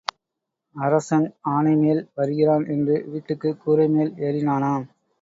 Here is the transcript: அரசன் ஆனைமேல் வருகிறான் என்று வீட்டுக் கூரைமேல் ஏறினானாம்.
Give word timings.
அரசன் 0.75 1.27
ஆனைமேல் 1.51 2.03
வருகிறான் 2.15 2.65
என்று 2.67 2.97
வீட்டுக் 3.07 3.47
கூரைமேல் 3.63 4.13
ஏறினானாம். 4.27 4.87